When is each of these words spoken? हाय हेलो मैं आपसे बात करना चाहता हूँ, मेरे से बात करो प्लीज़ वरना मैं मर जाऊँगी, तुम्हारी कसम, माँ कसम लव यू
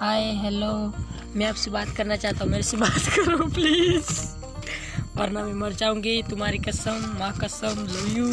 हाय 0.00 0.22
हेलो 0.42 0.72
मैं 1.36 1.46
आपसे 1.46 1.70
बात 1.70 1.88
करना 1.96 2.16
चाहता 2.16 2.44
हूँ, 2.44 2.50
मेरे 2.50 2.62
से 2.62 2.76
बात 2.76 3.08
करो 3.16 3.46
प्लीज़ 3.48 4.10
वरना 5.16 5.44
मैं 5.44 5.54
मर 5.54 5.72
जाऊँगी, 5.72 6.22
तुम्हारी 6.30 6.58
कसम, 6.58 7.16
माँ 7.20 7.32
कसम 7.40 7.86
लव 7.90 8.16
यू 8.18 8.26